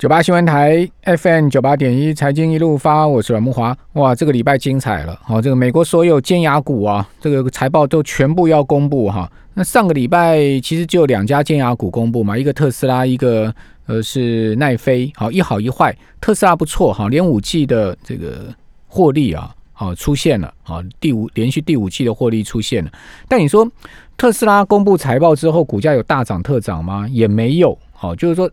[0.00, 3.76] 九八新闻台 FM 九八点一财经一路发，我是阮木华。
[3.92, 5.20] 哇，这个礼拜精彩了！
[5.22, 9.30] 好，这个美国所有尖牙股啊，这个财报都全部要公布哈。
[9.52, 13.54] 那上个礼拜其实就两家尖牙股公布嘛，一个特斯拉，一个
[13.84, 15.12] 呃是奈飞。
[15.16, 18.46] 好，一好一坏，特斯拉不错哈，连五 G 的这个
[18.86, 22.90] 获利啊，好出现了啊，第五连续第五季的获利出现了。
[23.28, 23.70] 但你说
[24.16, 27.06] 特斯拉公布财报之后，股价有大涨特涨吗？
[27.10, 27.76] 也没有。
[27.92, 28.50] 好，就是说。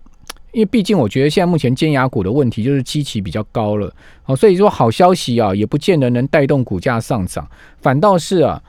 [0.58, 7.48] 因为毕竟，我觉得现在目前尖牙股的问题就是基期比较高了，好，所以说好消息啊，也不见得能带动股价上涨，
[7.80, 8.60] 反倒是啊，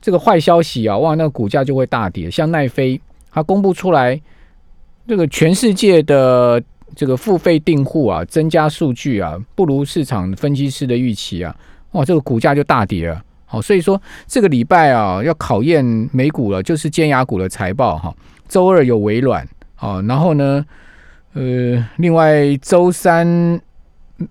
[0.00, 2.30] 这个坏消息啊，哇，那个股价就会大跌。
[2.30, 2.98] 像奈飞，
[3.30, 4.18] 它公布出来
[5.06, 6.62] 这个全世界的
[6.96, 11.54] 这个付费订户啊，增加数据啊，不如市场分析师的预期啊，
[11.90, 13.22] 哇，这个股价就大跌了。
[13.44, 18.16] 好，所以说这个礼拜啊，要考验美股了，就是尖牙股的财报哈。
[18.48, 20.64] 周二有微软，好，然后呢？
[21.34, 23.60] 呃，另外周三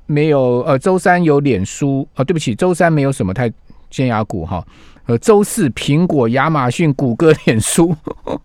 [0.06, 3.52] 没有，呃，周三有脸书啊，对不起，周三没有什么太
[3.90, 4.66] 尖牙股哈。
[5.06, 7.94] 呃，周四苹果、亚马逊、谷歌、脸书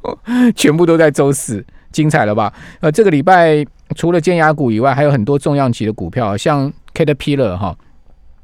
[0.56, 2.52] 全部都在周四，精彩了吧？
[2.80, 7.76] 呃，这个礼拜除了尖牙股以外，还有很多重量级的股票，像 Caterpillar 哈，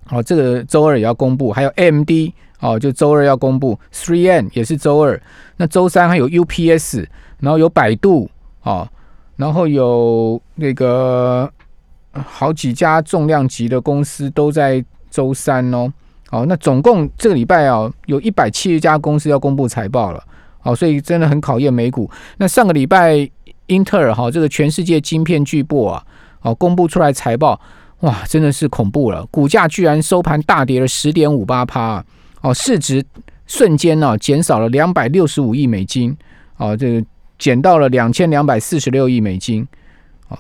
[0.06, 2.10] 好，这个周二也要公布，还有 AMD
[2.60, 5.20] 哦，就周二要公布，Three N 也是周二。
[5.56, 7.04] 那周三还有 UPS，
[7.40, 8.30] 然后有百度
[8.62, 8.88] 哦。
[9.36, 11.50] 然后有那个
[12.12, 15.92] 好几家重量级的公司都在周三哦，
[16.28, 20.22] 好，那总共这个礼拜啊，有一百七十家公司要公布财报了，
[20.60, 22.08] 好，所以真的很考验美股。
[22.38, 23.28] 那上个礼拜
[23.66, 26.04] 英特尔哈，这个全世界晶片巨擘啊，
[26.42, 27.60] 哦，公布出来财报，
[28.00, 32.04] 哇，真的是恐怖了，股价居然收盘大跌了十点五八趴，
[32.42, 33.04] 哦，市值
[33.46, 36.16] 瞬间呢减少了两百六十五亿美金，
[36.56, 37.06] 哦，这个。
[37.38, 39.66] 减到了两千两百四十六亿美金，
[40.28, 40.38] 啊，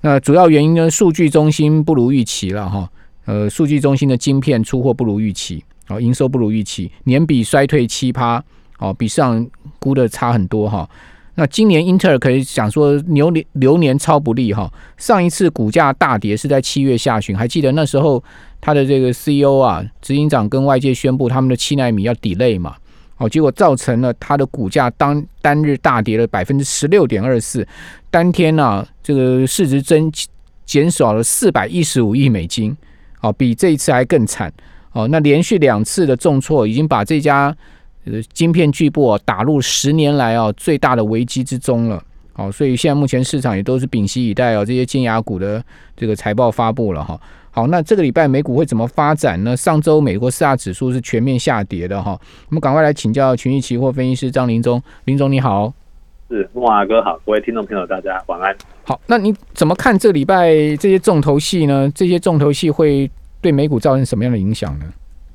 [0.00, 0.90] 那主要原因呢？
[0.90, 2.90] 数据中心不如预期了哈，
[3.26, 8.42] 呃，数据中心的晶片出货不如预期，哦，营收不如预期，年比衰退七趴，
[8.78, 9.46] 哦，比上
[9.78, 10.88] 估的差很多哈。
[11.34, 18.22] 那今年英特尔可以讲说牛年流年超不利哈，上一次股价大跌是在七月下旬，还记得那时候
[18.60, 22.76] 他的这个 CEO 啊，执行长跟外界宣布他们的七纳米要 delay 嘛。
[23.22, 27.64] 哦，结果造成了它的股价当单日大跌了百分之十六点二四，
[28.10, 30.10] 当天呢，这个市值增
[30.66, 32.76] 减少了四百一十五亿美金，
[33.20, 34.52] 哦，比这一次还更惨。
[34.90, 37.54] 哦，那连续两次的重挫，已经把这家
[38.04, 42.02] 呃晶片巨擘打入十年来啊最大的危机之中了。
[42.34, 45.62] 哦，所以现在目前市场也都是屏息以待哦，这些尖牙股的
[45.96, 47.18] 这个财报发布了哈。
[47.54, 49.54] 好，那这个礼拜美股会怎么发展呢？
[49.54, 52.18] 上周美国四大指数是全面下跌的哈。
[52.48, 55.70] 我们赶快来请教群益期货分析师张林忠，林总你好，
[56.30, 58.56] 是木华哥好，各位听众朋友大家晚安。
[58.84, 61.92] 好，那你怎么看这个礼拜这些重头戏呢？
[61.94, 63.10] 这些重头戏会
[63.42, 64.86] 对美股造成什么样的影响呢？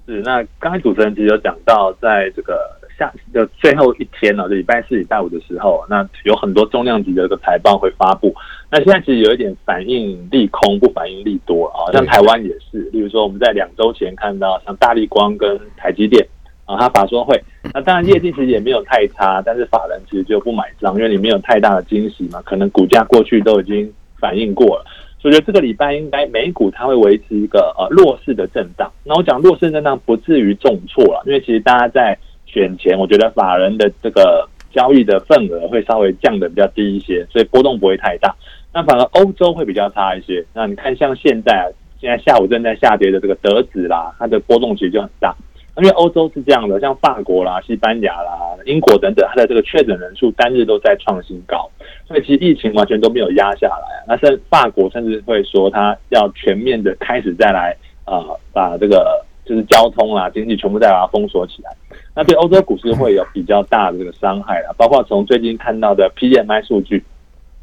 [0.08, 2.76] 是，那刚才主持人其实有讲到，在这个。
[2.98, 8.34] 下的最后一天呢，就礼拜四、礼拜五的时候，那有很多重量级的一个财报会发布。
[8.70, 11.92] 那现在其实有一点反应利空，不反应利多啊。
[11.94, 16.28] 像台湾也是，例如说我们在两周前看到像大力光跟台积电
[16.66, 17.42] 啊，它法说会，
[17.74, 24.86] 那当然业绩其实也没有太差，但是法人其实就不买账，因为你没有太大的惊喜嘛，可能股价过去都已经反应过了。
[25.20, 28.92] 所以觉得这个礼拜应该美股它会维持一个呃弱势的震荡。
[29.04, 32.18] 那我讲弱势震荡不至于重挫了，因为其实大家在。
[32.50, 38.34] 选前，我觉得法人的这个交易的份额会稍微降的比较低一些，所以波动不会太大。
[38.74, 40.46] 那反而欧洲会比较差一些。
[40.54, 45.36] 那你看，像现在现在下午正在下跌的这个德指啦，它的波动其实就很大。
[45.78, 48.32] 因为欧洲是这样的，像法国啦、西班牙啦、
[48.66, 51.70] 英国等等，它的这个确诊人数单日都在创新高，
[52.08, 54.04] 所以其实疫情完全都没有压下来。
[54.08, 61.70] 那甚法国甚至会说，它要全面的开始再来啊，把这个就是交通啦、经济全部再把它封锁起来。
[62.16, 67.04] 那对欧洲股市会有比较大的这个伤害啊，包括从最近看到的 PMI 数据，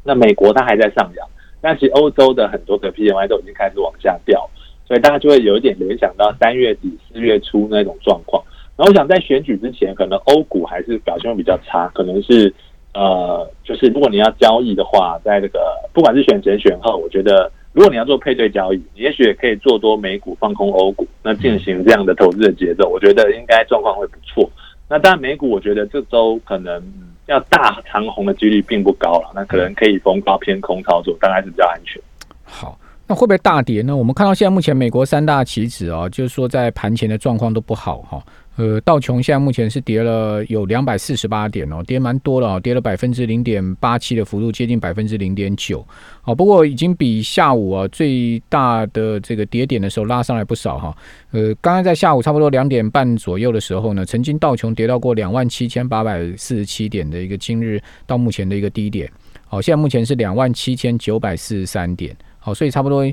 [0.05, 1.27] 那美国它还在上扬，
[1.59, 4.49] 但其实欧洲的很多的 PMI 都已经开始往下掉，
[4.87, 8.41] 所以大家就会有一点联想到三月底四月初那种状况。
[8.77, 12.53] 然后我想在选举之前，可能欧股还是表现会比较差，可能是
[12.93, 15.59] 呃，就是如果你要交易的话，在这个
[15.91, 17.51] 不管是选前选后，我觉得。
[17.75, 24.49] 如果你要做配对交易，你也许也可以做多美股放空欧股，那进行这样的投资的节奏，我觉得应该状况会不错。
[24.87, 26.81] 那当然美股，我觉得这周可能
[27.25, 32.01] 要大长红的几率并不高了，那可能可以逢高偏空操作，当然是比较安全。
[32.43, 32.77] 好，
[33.07, 33.95] 那会不会大跌呢？
[33.95, 38.23] 我们看到现在目前美国三大棋子哦，就是说在盘前的状况都不好哈。
[38.57, 45.85] 呃，道琼现在目前是跌了有两百四十八点哦，跌蛮多了哦，跌了百分之零点八七的幅度，接近百分之零点九。
[46.21, 50.97] 好，不过已经比下午啊最大的这个跌点的时候拉上来不少哈。
[51.31, 59.11] 呃，刚刚在下午差不多两点半左右的时候呢，曾经道琼跌到过两万七千八百四十七点的一个今日到目前的一个低点。
[59.47, 62.15] 好，现在目前是两万七千九百四十三点。
[62.39, 63.05] 好，所以差不多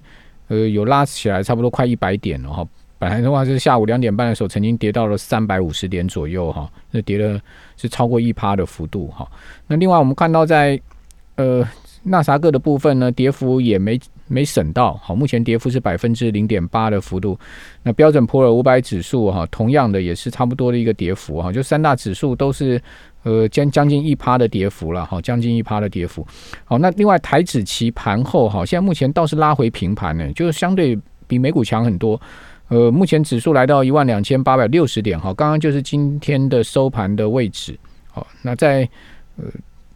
[0.47, 2.65] 呃有拉起来，差不多快一百点了哈。
[3.03, 7.41] 本来的话是下午两点半的时候，曾经跌到了三百五十点左右哈，那跌了
[7.77, 9.29] 是超过一趴的幅度哈。
[9.67, 10.81] 那另外我们看到在
[11.35, 11.69] 呃
[12.05, 17.37] 纳啥个的部分呢，跌幅也没没省到，好，目前跌幅是百分之零点八的幅度。
[17.83, 22.81] 那标准普尔五百指数哈，同样的也是差不多的一个跌幅哈，就三大指数都是
[23.25, 26.25] 呃将将近一趴的跌幅了哈，将近一趴的跌幅。
[26.65, 30.97] 好，那另外台指期盘后哈，现在目前倒是拉回平盘呢，就是相对
[31.27, 32.21] 比美股强很多。
[32.69, 37.79] 呃，目前指数来到一万两千八百六十点，哈，刚刚就是今天的收盘的位置，
[38.11, 38.89] 好，那在
[39.37, 39.45] 呃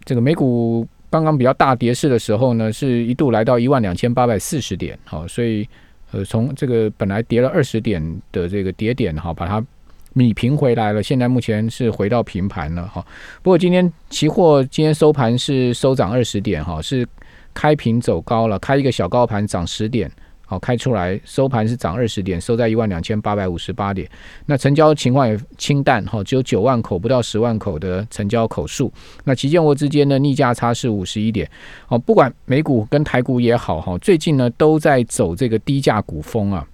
[0.05, 5.67] 这个美股刚刚比较大跌势的时候呢，是一度来到一万两千八百四十点，好，所以
[6.11, 9.65] 呃从这个本来跌了二十点的这个跌点，哈，把它
[10.13, 13.03] 米平回来了，现在目前是回到平盘了，哈，
[13.43, 17.09] 不过今天期货今天收盘是收涨二十点，哈，是
[17.55, 20.11] 开平走高了，开一个小高盘涨十点。
[20.49, 24.09] 好，开出来收盘是涨二十点，收在一万两千八百五十八点。
[24.47, 28.93] 那成交情况也清淡，哈，只有九万口，不到十万口的成交口数。
[29.25, 31.51] 那期现货之间的逆价差是五十一点。
[31.87, 36.65] 好，不管美股跟台股也好，哈，最近呢都在走这个低价股风啊，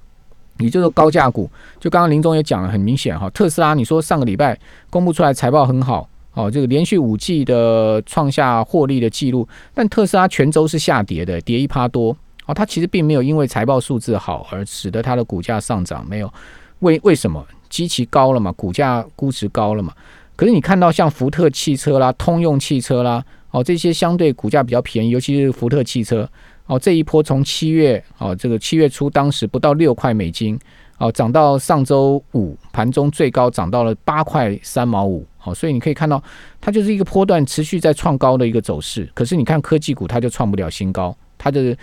[0.59, 1.49] 也就是高价股。
[1.81, 4.55] 就刚刚林总也讲了，很明显哈，特斯拉，你说上个礼拜
[4.91, 12.15] 公布出来财报很好，哦，这个连续五季的创下获利的记录，但特斯拉全周是下跌的，跌一趴多。
[12.47, 16.33] 哦，它其实并没有因为财报数字好而使得它的股价上涨，没有
[16.81, 17.47] 为为什么？
[17.69, 19.95] 基期高了嘛，股价估值高了嘛。
[20.37, 26.29] 可是你看到像福特汽车啦、通用汽车啦，哦，这些相对股价比较便宜，尤其是福特汽车，
[26.67, 30.59] 哦，这一波从七月哦，这个七月初当时不到六块美金，
[30.99, 36.23] 哦，涨到上周五盘中最高涨到了八块三毛五，哦，所以你可以看到
[36.61, 39.09] 它就是一个波段持续在创高的一个走势。
[39.15, 41.75] 可是你看科技股，它就创不了新高，它的。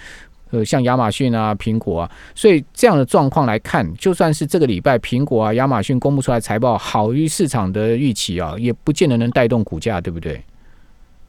[0.51, 10.41] 呃，像亚马逊啊、苹果啊，所以这样的状况来看，就算是这个礼拜苹果啊、亚马逊公布出来财报好于市场的预期啊，也不见得能带动股价，对不对？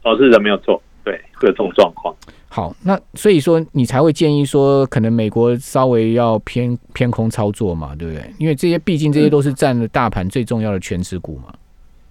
[0.03, 2.15] 哦，是的，没有错，对，会有这种状况。
[2.49, 8.25] 好，那所以说你才会建议说，可能美国稍微要偏偏空操作嘛，对不对？
[8.39, 11.55] 因为这些毕竟这些都是占了大盘最重要的全值股嘛。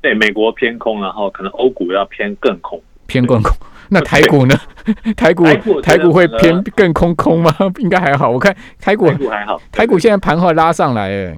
[0.02, 3.52] 对，美国偏空，然后可能欧股要偏更空，偏更空。
[3.89, 4.56] 那 台股呢？
[5.15, 5.45] 台股
[5.81, 7.53] 台股会偏更空空吗？
[7.80, 8.30] 应该还好。
[8.30, 11.38] 我看台股还好，台股现在盘后拉上来，哎，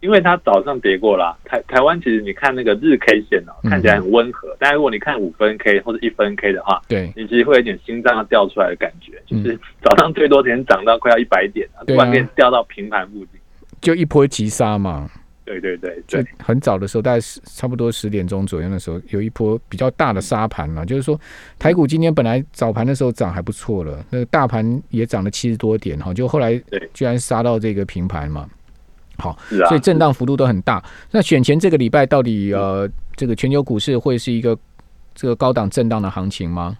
[0.00, 1.36] 因为它早上跌过了。
[1.44, 13.40] 台台湾其实你看那个日 K 线哦，看起来很温和，但如果你看五分 K 或者一分 K 的话，对，你其实会有点心脏要掉出来的感觉，就是早上最多天涨到快要一百点，突然间掉到平盘附近，
[13.80, 15.08] 就一波急杀嘛。
[15.44, 20.86] 对对对，就很早的时候，大概是差不多十点钟左右的时候，有一波比较大的杀盘了。
[20.86, 21.20] 就是说，
[21.58, 26.56] 台股今天本来早盘的时候涨还不错了，那个大盘也涨了七十多点哈，就后来
[26.94, 28.48] 居然杀到这个平盘嘛。
[29.18, 29.36] 好，
[29.68, 30.82] 所以震荡幅度都很大。
[31.10, 34.56] 那选前这个礼拜到底呃，这个全球股市会是一个
[35.14, 36.78] 这个高档震荡的行情吗？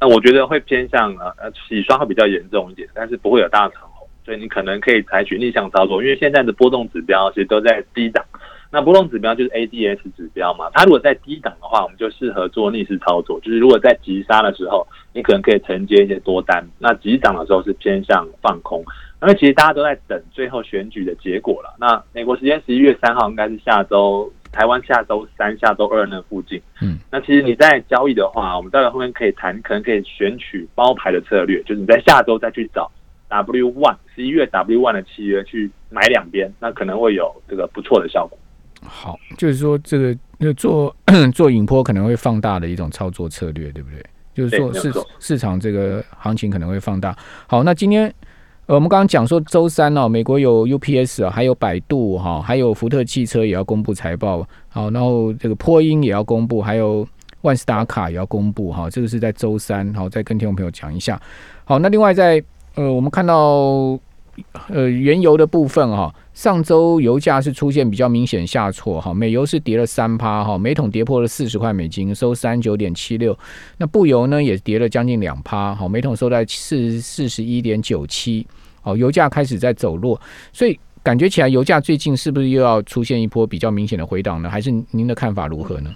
[0.00, 3.82] 那我觉得会偏向呃呃洗刷会比较严重一点，但是不会有大涨。
[4.28, 8.22] 所以你可能可以采取逆向操作，因为现在的波动指标其实都在低档。
[8.70, 13.40] 那波动指标就是 ADS 指标嘛，它如果在低档的话，我们就适合做逆势操作。
[13.40, 18.84] 就是如果在急杀的时候，你可能可以承接一些多单；那急涨的时候是偏向放空。
[19.22, 21.74] 因为其实大家都在等最后选举的结果了。
[21.80, 26.60] 那美国时间十一月三号应该是下周，台湾下周三、下周二那附近。
[26.82, 32.90] 嗯，那其实你在交易的话，我们到了后面可以谈，可能可以选取包牌的策略，就是你在下周再去找。
[33.28, 38.38] W one 十一月 W one 的契约去买两边，那可能会有这个不错的效果。
[38.82, 40.94] 好，就是说这个那做
[41.34, 44.04] 做引坡可能会放大的一种操作策略，对不对？
[44.34, 47.16] 就是说市市场这个行情可能会放大。
[47.48, 48.04] 好，那今天
[48.66, 54.46] 呃我们刚刚讲说周三哦，美国有 UPS 啊，还有百度哈，还有福特汽车也要公布财报。
[54.68, 57.04] 好，然后这个波音也要公布，还有
[57.40, 59.92] 万斯达卡也要公布哈，这个是在周三。
[59.92, 61.20] 好，再跟听众朋友讲一下。
[61.64, 62.40] 好，那另外在
[62.78, 63.98] 呃，我们看到，
[64.68, 73.36] 呃，原油的部分哈，上周油价是出现比较明显下挫哈，美油是跌了三趴哈，每桶跌破了四十块美金，收三九点七六。
[73.78, 78.46] 那布油呢也跌了将近两趴，哈，每桶收在四四十一点九七，
[78.80, 80.20] 好，油价开始在走弱，
[80.52, 80.78] 所以。
[81.00, 84.50] 感觉起来油价最近是不是又要出现一波比较明显的回档呢？
[84.50, 85.94] 还是您的看法如何呢？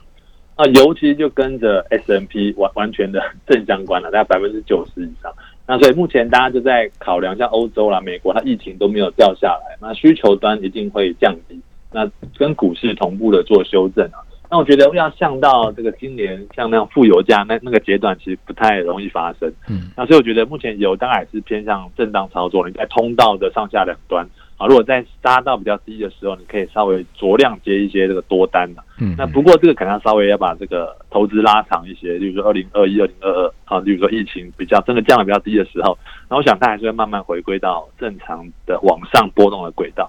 [0.55, 5.31] 啊，油其实就跟着 S M P 完完全的正相关了，大概百分之九十以上。
[5.67, 11.61] 那所以目前大家就在考量，像欧洲啦、美国，它疫情都没有掉下来，那需求端一定会降低，
[11.93, 14.19] 那跟股市同步的做修正啊。
[14.51, 19.51] 那我觉得要像到这个今年像那样负油价那那个阶段，其实不太容易发生。
[19.67, 24.27] 嗯，那所以我觉得目前油当然是偏向震荡操作，你在通道的上下两端
[24.63, 28.85] 啊，如果在杀到比较低的时候，你可以稍微酌量接一些这个多单的。
[29.01, 40.09] 嗯，那不过这个可能要稍微要把这个投资拉长一些，例如说二零二一、二零二二啊，例如说疫情比较真的降的比较低的时候，那我想它还是会慢慢回归到正常的往上波动的轨道。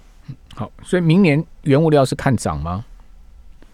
[0.56, 2.86] 好，所以明年原物料是看涨吗？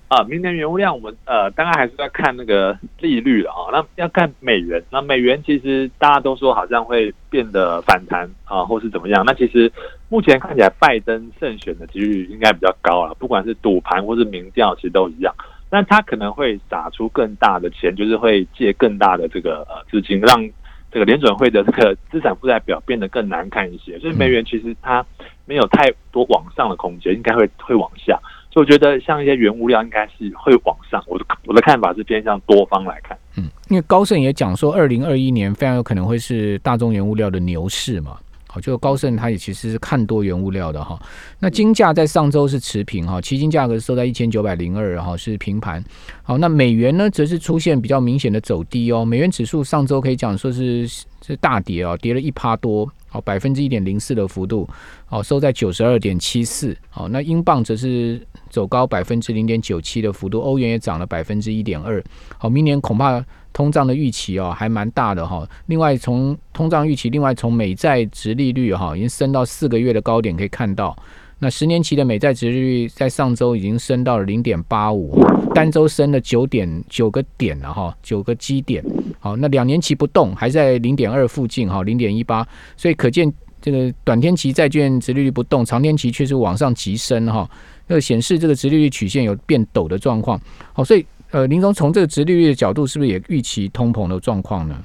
[0.10, 3.70] 啊，明年原物料我们呃，当然还是要看那个利率了啊。
[3.72, 9.24] 那要看美元，那美元其实大家都说好像会变得反弹啊，或是怎么样。
[9.24, 9.72] 那其实
[10.10, 15.32] 目前看起来拜登胜选的几率应该比较高了，不管是赌盘或是民调，其实都一样。
[15.70, 20.44] 但他可能会撒出更大的钱，就是会借更大的这个呃资金，让
[20.92, 24.00] 这个联准会的这个资产负债表变得更难看一些。
[24.00, 25.06] 所以美元其实它
[25.46, 28.20] 没有太多往上的空间，应该会会往下。
[28.52, 33.18] 所以我觉得像一些原物料应该是会往上，我的我的看法是偏向多方来看。
[33.38, 38.18] 嗯，因为高盛也讲说，二零二一年非常有可能会是大宗原物料的牛市嘛。
[38.52, 41.00] 好，就高盛他也其实是看多原物料的哈。
[41.38, 45.84] 那金价在上周是持平哈，期金价格收在一千九百零二哈，是平盘。
[46.24, 49.06] 好，那美元呢，则是出现比较明显的走低哦。
[49.06, 52.92] 美元指数上周可以讲说是是大跌啊，跌了一趴多。
[53.12, 54.70] 好，百分之一点零四的幅度，
[55.08, 56.78] 好收在九十二点七四。
[56.90, 62.04] 好，那英镑则是走高百分之零点九七的幅度，欧元也涨了百分之一点二。
[62.38, 65.48] 好，明年恐怕通胀的预期哦还蛮大的哈。
[65.68, 70.96] 另外，从通胀预期，另外从美债值利率哈已经升到四个月的高点，可以看到。
[71.42, 75.24] 那十年期的美债值率在上周已经升到了零点八五，
[75.56, 78.84] 单周升了九点九个点了哈，九个基点。
[79.22, 82.46] 好，那两年期不动，还在零点二附近哈，零点一八。
[82.76, 87.50] 所以可见这个短天期债券值利率不动，长天期却是往上急升哈，
[87.88, 90.38] 那显示这个值利率曲线有变陡的状况。
[90.74, 94.84] 好，所以呃，林总从这个殖利率的角度，是不是也预期通膨的状况呢？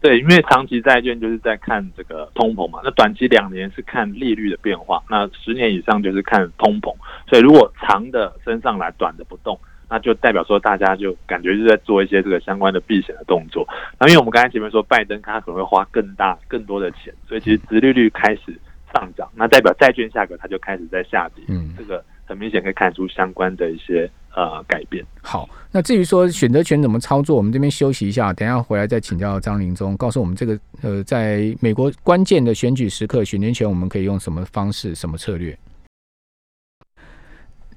[0.00, 6.94] 对，因为长期债券就是在看这个通膨嘛，那短期两年是看利率的变化，那十年以上就是看通膨。
[7.28, 13.66] 所以如果长的升上来，短的不动，那就代表说大家就感觉是在做一些这个相关的避险的动作。
[13.98, 18.56] 那因为我们刚才前面说，拜登他可能会花更大、更多的钱，所以其实殖利率开始
[18.92, 21.44] 上涨，那代表债券价格它就开始在下跌。
[21.48, 24.10] 嗯，这个很明显可以看出相关的一些。
[24.36, 25.48] 呃，改变好。
[25.72, 35.58] 那至于说选择权怎么操作，我们这边休息一下，等下回来再请教张林忠，告诉我们这个呃，在美国关键的选举时刻，选年权我们可以用什么方式、什么策略。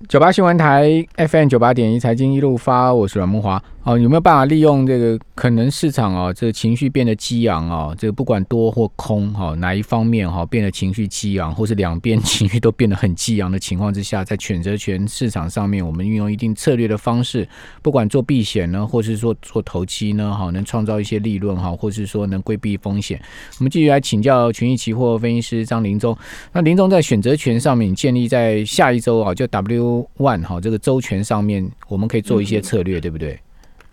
[0.09, 3.63] 九八新闻台 FM 九八点一财经一路发，我是阮梦华。
[3.89, 17.49] 哦，有没有办法利用这个可能市场啊，这个情绪变得激昂啊，这个不管多或空哈，哪一方面哈变得情绪激昂，或是两边情绪都变得很激昂的情况之下，在选择权市场上面，我们运用一定策略的方式，
[17.81, 23.19] 不管做避险呢，或是说做投机呢，哈，能创造一些利润哈，或是说能规避风险。
[23.57, 26.15] 我们继续来请教群益期货分析师张林忠。
[26.53, 30.07] 那林忠在选择权上面建立在下一周啊，就 W。
[30.19, 33.39] One 哈，这个周权上面我们可以做一些策略，对不对？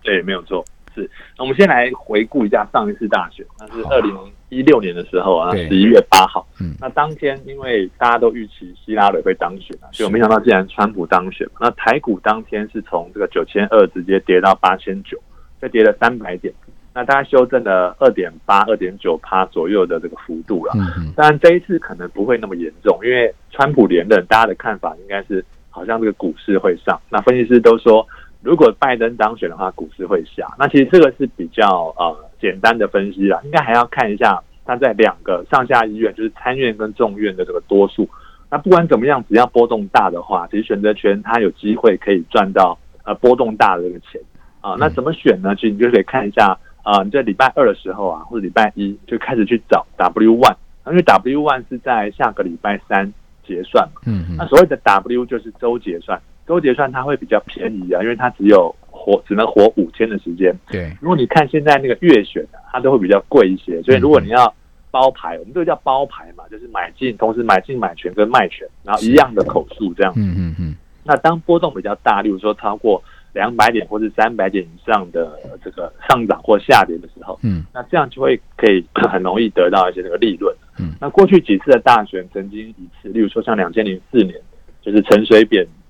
[0.07, 0.63] 对，没有错。
[0.95, 6.47] 是，那我们先来回顾一下上一次大选，那是二零一六年的时候啊，十一月八号。
[6.61, 11.45] 嗯，那当天因为大家都预期希拉里会当选啊，所以我没想到竟然川普当选。
[11.59, 15.19] 那台股当天是从这个九千二直接跌到八千九，
[15.61, 16.51] 再跌了三百点。
[16.95, 20.73] 那大概修正了二点八、二点九趴左右的这个幅度了。
[20.97, 25.43] 嗯当然这一次可能不会那么严重，因为川普连任，大家的看法应该是。
[25.69, 28.03] 好像这个股市会上，那分析师都说，
[28.41, 30.47] 如果拜登当选的话，股市会下。
[30.57, 38.07] 那其实这个是比较呃简单的分析啦，应该还要看一下他在两个上下医院，就是参院跟众院的这个多数。
[38.49, 44.21] 那不管怎么样，只要波动大的话，其实选择权它有机会可以赚到呃波动大的这个钱
[44.61, 44.75] 啊。
[44.79, 45.55] 那怎么选呢？
[45.55, 50.55] 其实你就可以看一下啊，你在礼拜二的时候啊，或者礼拜一就开始去找 W one，
[50.87, 53.11] 因为 W one 是在下个礼拜三。
[53.47, 60.55] 结算嘛，嗯嗯，那所谓的 W 就是周结算，周结算它会比较便宜啊，因为它只有活只能活五天的时间。
[60.71, 64.53] 对，如果你看现在那个月选的，它都会比较贵一些，所以如果你要
[64.89, 70.13] 包牌，我们这个叫包牌嘛，就是买进，同时买进买权跟卖权，然后一样的口数这样。
[70.15, 70.75] 嗯嗯嗯。
[71.03, 73.01] 那当波动比较大，例如说超过
[73.33, 80.53] 两百点或是三百点以上的这个上涨或下跌的时候，嗯，那这样就会可以很容易得到一些那个利润。
[80.79, 84.35] 嗯，那过去几次的大选，曾经一次，例如说像两千零四年，
[84.81, 85.86] 就是陈水扁呃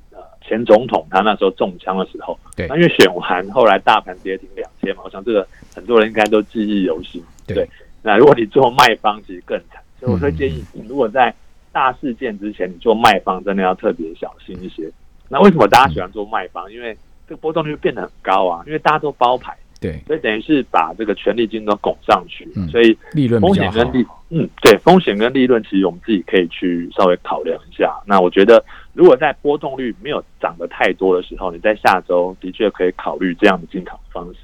[0.47, 7.21] 前总统他那时候中枪的时候，对那因为选完后来大盘跌停两千嘛，我想这个很多人应该都记忆犹新。
[7.45, 7.67] 对，
[8.01, 11.33] 那如果你做卖方，其实更惨，所以我会建议嗯你如果在
[11.71, 14.89] 大事件之前你做卖方，真的要特别小心一些。
[15.29, 16.71] 那为什么大家喜欢做卖方？
[16.71, 27.93] 因为这个波动率变得很高啊，因为大家都包牌，对，所以等于是把这个权利金都拱上去，嗯所以利润风险跟利，嗯，对，风险跟利润，其实我们自己可以去稍微考量一下。
[28.05, 28.63] 那我觉得，
[28.97, 34.39] 如果在波动率没有涨得太多的时候，你在下周的确可以考虑这样的进场方式。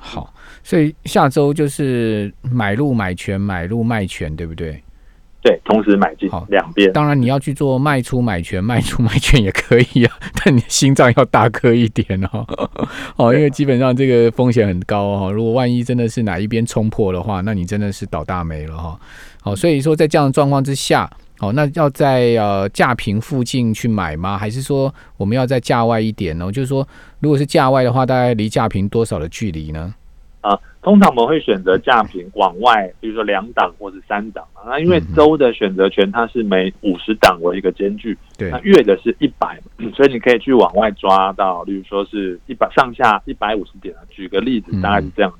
[0.00, 0.34] 好，
[0.64, 4.82] 所以下周就是买入买权，买入卖权，对不对？
[5.44, 6.90] 对，同时买进好两边。
[6.94, 12.46] 当然你要去做卖出买权， 卖出买权也可以啊， 但你心脏要大颗一点哦。
[13.16, 15.30] 哦，因为基本上这个风险很高哦。
[15.30, 18.98] 如果万一真的是哪一边冲破的话，那你真的是倒大霉了哈。
[19.42, 21.10] 好，所以说在这样的状况之下，
[21.40, 24.38] 哦，那要在呃价平附近去买吗？
[24.38, 26.50] 还是说我们要在价外一点呢？
[26.50, 26.88] 就是说，
[27.20, 29.94] 如果是价外的话，大概离价平多少的距离呢？
[30.44, 34.60] 啊，通常我们会选择价平往外，比如说两档或者三档啊。
[34.66, 39.58] 那因为周的选择权它是每五十档为一个间距，对那，月的是一百，
[39.94, 44.04] 所以你可以去往外抓到，例如说是一百上下一百五十点啊。
[44.10, 45.38] 举个例子，大概是这样子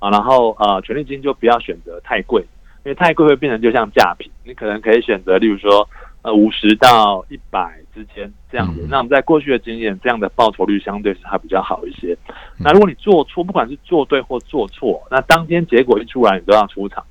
[0.00, 0.10] 啊。
[0.10, 2.42] 然后呃，权利金就不要选择太贵，
[2.84, 5.88] 因为太贵会变成就像价平，你可能可以选择，例如说
[6.22, 8.88] 呃五十到一百之间这样子嗯。
[8.90, 12.16] 那我们在过去的经验，这样的报酬率相对是还比较好一些。
[12.58, 17.04] 那如果你做错，不管是做对或做错，那当天结果一出来，你都要出场，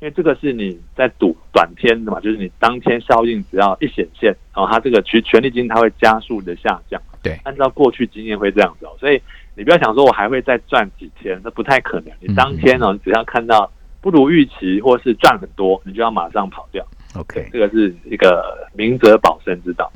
[0.00, 7.00] 因为这个是你在赌短天的嘛，就是你当天效应只要一显现，然后它这个权权利金它会加速的下降。
[7.22, 9.20] 对按照过去经验会这样子哦，所以
[9.54, 12.12] 你不要想说我还会再赚几天，那不太可能。
[12.20, 13.70] 你当天哦，你只要看到
[14.02, 16.84] 不如预期或是赚很多，你就要马上跑掉。
[17.16, 19.90] OK，这个是一个明哲保身之道。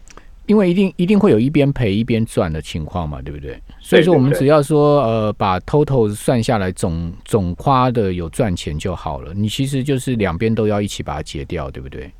[0.48, 3.56] 因为一定一定会有一边赔一边赚的情况嘛，对不对？
[3.78, 12.10] 所以说我们只要说呃把 total 算下来总总夸的有赚钱就好了，你其实就是两边都要一起把它结掉，对不对？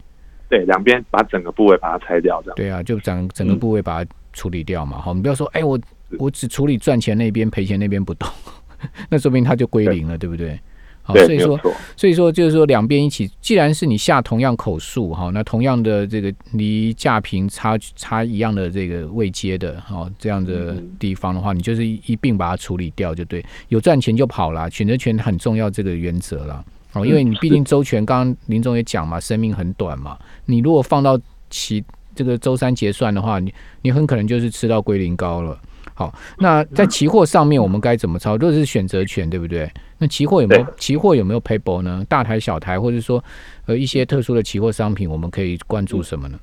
[0.48, 2.56] 对，两边把整个部位把它拆掉，这样。
[2.56, 5.00] 对啊，就整整个部位把它处理掉嘛。
[5.00, 5.78] 好，你不要说哎我
[6.18, 8.28] 我只处理赚钱那边，赔钱那边不动，
[9.10, 10.60] 那说明它就归零了，对不对？
[11.08, 11.58] 好，所以说。
[11.96, 26.64] 所以说就是说两边一起，既然是你下同样口述哈，那同样的这个离价平差差一样的这个位阶的哈这样的嗯地方的话，你就是一一并把它处理掉就对，有赚钱就跑啦，选择权很重要这个原则啦。
[26.92, 30.16] 哦，因为你毕竟周全，刚刚林总也讲嘛，生命很短嘛，
[30.46, 31.18] 你如果放到
[31.50, 31.82] 期
[32.14, 35.58] 这个周三结算的话，你你很可能就是吃到龟苓膏了。
[35.94, 38.36] 好，那在期货上面我们该怎么操？
[38.36, 39.68] 如果是选择权，对不对？
[39.98, 42.04] 那期货有没有期货有没有 paper 呢？
[42.08, 43.22] 大台、小台，或者说
[43.66, 46.38] 呃一些特殊的期货商品，我们可以关注什么呢？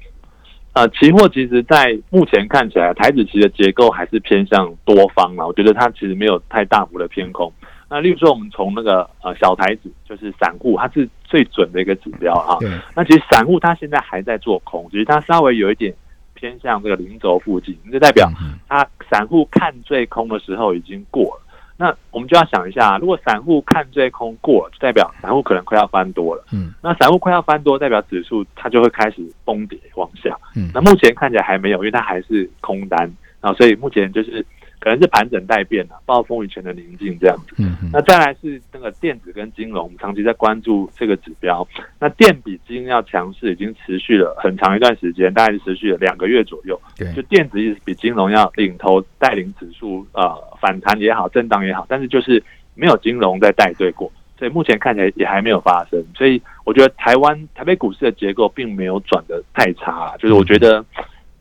[0.73, 5.47] 呃，期货其实，在目前看起来，台子期的结构还是偏向多方嘛。
[5.47, 7.49] 我觉得它其实没有太大幅的偏空。
[7.89, 12.57] 那例如说，我们从那个呃小台子，就是散户，它是最准的一个指标啊。
[12.93, 15.93] 那其实散户它现在还在做空，只是它稍微有一点
[16.33, 21.44] 偏向这个零轴附近，就代表嗯它散户看最空的时候已经过了。
[21.77, 26.43] 那我们就要想一下，如果散户看最空过了，就代表散户可能快要翻多了。
[26.53, 30.37] 嗯那散户快要翻多，代表指数它就会开始崩跌往下。
[30.55, 33.11] 嗯那目前看起来还没有，因为它还是空单
[33.41, 34.45] 啊，所以目前就是
[34.85, 37.55] 可能是盘整待变啊，暴风雨前的宁静这样子。
[37.91, 41.67] 那再来是那个电子跟金融，我们长期在关注这个指标。
[41.99, 46.79] 那电比金要强势，已经持续了很长一段时间，大概是持续了两个月左右。
[46.95, 52.43] 就对，电子一直比金融要领头带领指数呃反弹也好，震荡也好，但是就是
[52.75, 55.99] 没有金融在带队过，所以目前看起来也还没有发生。
[56.15, 60.85] 所以我觉得台湾台北股市的结构并没有转的太差，就是我觉得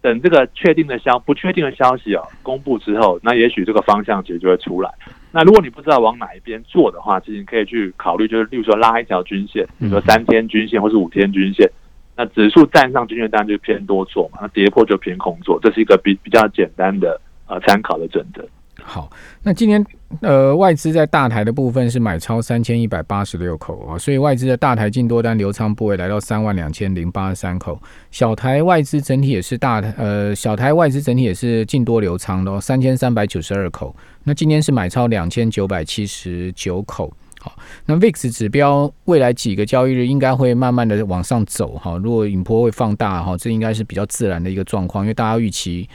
[0.05, 4.93] 等这个确定的消不确定的消息哦公布之后，那也许这个方向其实就会出来。
[5.33, 11.67] 那如果你不知道往哪一边做的话，其实你可以去考虑，就是例如说拉一条均线，比如说三天均线或是五天均线。
[12.15, 18.47] 那指数站上均线当然就偏多做嘛，那跌破就偏空做，这是一个比比较简单的呃参考的准则。
[18.83, 19.09] 好，
[19.43, 19.85] 那今天
[20.21, 37.13] 呃外资在大台的部分是买超三千一百八十六口啊，所以外资的大台净多单流仓部位来到三万两千零八十三口，小台外资整体也是大呃小台外资整体也是净多流仓的，三千三百九十二口，那今天是买超两千九百七十九口。
[37.41, 45.87] 好，那 VIX 指标未来几个交易日应该会慢慢的往上走哈，如果引波会放大哈，这应该是比较自然的一个状况，因为大家预期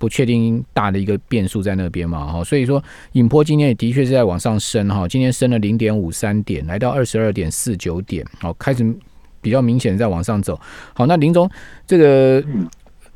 [0.00, 2.82] 不确定大的一个变数在那边嘛，哈，所以说
[3.12, 8.82] 引坡今天也的确是在往上升哈，今天升了零点五三点，来到二十二点四九点，好，开始
[9.42, 10.58] 比较明显的在往上走。
[10.94, 11.48] 好，那林总
[11.86, 12.42] 这个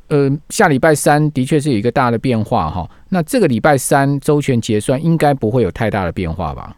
[0.09, 6.77] 呃下礼拜三的确是有一个大的变化哈，那这个礼拜三周全结算应该不会有太大的变化吧？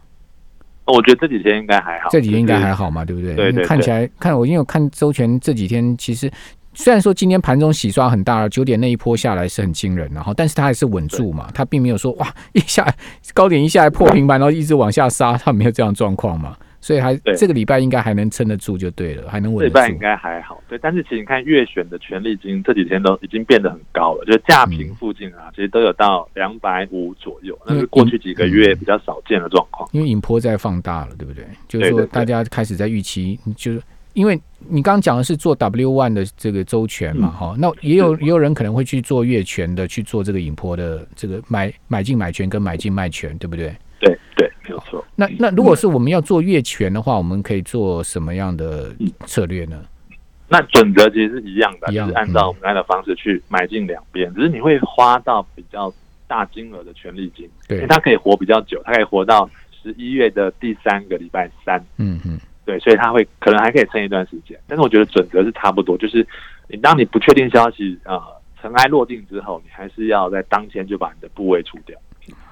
[0.86, 3.34] 我觉得这几天应该还好，这几天应该还好嘛，对不对？
[3.34, 6.30] 对对，看起来看我因为我看周全这几天其实。
[6.78, 12.86] 虽然说今天盘中洗刷很大了，九点那一波下来是很惊人，然后但是它还是稳住嘛，它并没有说哇一下
[13.34, 19.64] 高点一下来破平板，然后一直往下杀，它没有这样状况嘛，所以还这个礼拜应该还能撑得住就对了，还能稳。
[19.64, 29.88] 这礼拜应该还好，对，但是其实你看月选的权利金这几天都已经变得很高了，就是价平附近啊，其实都有到两百五左右，那是过去几个月比较少见的状况。
[29.92, 31.44] 因为引坡在放大了，对不对？
[31.66, 33.82] 就是说大家开始在预期，就是。
[34.18, 43.72] 因为你刚刚讲的是做 W one 的这个周全嘛，哈，那也有 也有人可能会去做月权的，去做这个引坡的这个买买进买权跟买进卖权，对不对？
[44.00, 45.04] 对对，没有错。
[45.14, 48.92] 那那如果是我们要做月权的话，我们可以做什么样的
[49.24, 49.80] 策略呢？
[50.48, 55.94] 那准则其实是一样的，就是按照我们刚才的方式去买进两边，只是你会花到比较
[56.26, 59.48] 大金额的权利金，对，它可以活比较久，它可以活到
[59.80, 62.40] 十一月的第三个礼拜三，嗯嗯。
[62.68, 66.26] 对，所以他会可能还可以撑一段时间，但是我觉得准则是差不多，就是
[66.68, 68.20] 你当你不确定消息啊
[68.60, 71.98] 尘埃落定之后，你还是要在当天就把你的部位除掉。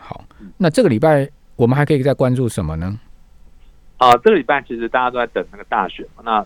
[0.01, 0.25] 好，
[0.57, 2.99] 那这个礼拜我们还可以再关注什么呢？
[3.99, 6.43] 啊，这个礼拜其实大家都在等那个大选嘛，那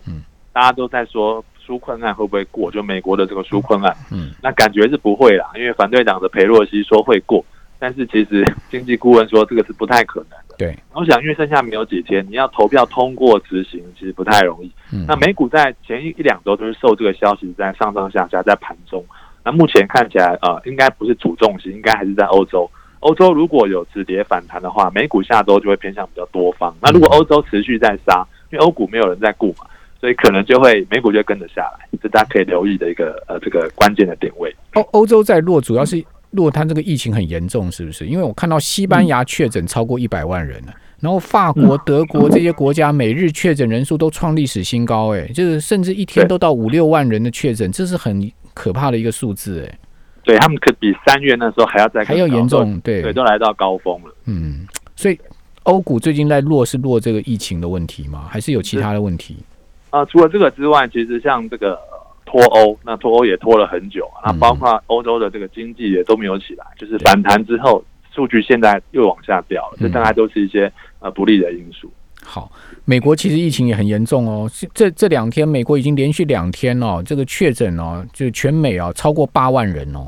[0.52, 2.72] 大家都在说纾困案会不会过？
[2.72, 7.44] 就美国的这个纾困案，嗯，那感觉是不会啦，因为反对党的裴洛西说会过。
[7.80, 10.54] 但是其实 经济顾问说这个是不太可能的。
[10.58, 14.70] 对，我想因为剩下没有几天，你要投票通过执行，其实不太容易。
[15.08, 19.02] 那美股在前一一两周都是受这个消息在上上下下在盘中。
[19.42, 22.70] 那目前看起来，呃，应该不是主重心，应该还是在欧洲。
[22.98, 26.76] 欧洲如果有止跌反弹的话，美股下周就会偏向比较多方。
[26.82, 29.64] 那如果欧洲持续在杀，因为欧股没有人在顾嘛，
[29.98, 31.88] 所以可能就会美股就跟着下来。
[32.02, 34.54] 这大家可以留意的一个呃这个关键的点位。
[34.74, 36.04] 欧欧洲在弱，主要是。
[36.30, 38.06] 如果它这个疫情很严重，是不是？
[38.06, 49.78] 因为我看到西班牙确诊超过一百万人了，然后法国、德国这些国家每日确诊人数都创历史新高，哎，就是甚至一天都到五六万人的确诊，这是很可怕的一个数字，哎。
[50.22, 54.14] 对他们可比三月那时候还要再还要严重，对对，都来到高峰了。
[54.26, 55.18] 嗯，所以
[55.64, 58.28] 欧股最近在落是落这个疫情的问题吗？
[58.30, 59.38] 还是有其他的问题？
[59.88, 61.76] 啊，除了这个之外，其实像这个。
[62.30, 64.30] 脱欧，那脱欧也拖了很久啊。
[64.30, 67.82] 那包括欧洲的这个经济也都没有起来，就是反弹之后，
[68.14, 71.90] 数据现在又往下掉了，这大概都是一些呃不利的因素。
[72.22, 72.52] 好，
[72.84, 74.48] 美国其实疫情也很严重哦。
[74.72, 80.06] 这这两天，美国已经连续两天哦，这个确诊哦，就全美啊超过八万人哦，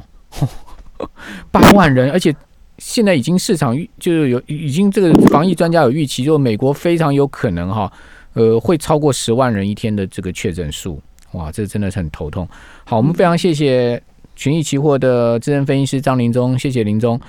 [1.50, 2.32] 八万人，而且
[2.78, 7.90] 现在已经市场预就是有已经这个防疫专家有预期，就美国非常有可能哈，
[8.34, 11.02] 呃，会超过十万人一天的这个确诊数。
[11.32, 12.48] 哇，这真的是很头痛。
[12.84, 14.02] 好，我们非常谢谢
[14.34, 17.20] 群益期货的资深分析师张林忠，谢谢林忠。